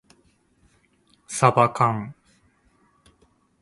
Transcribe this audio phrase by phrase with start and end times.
[1.27, 2.15] さばかん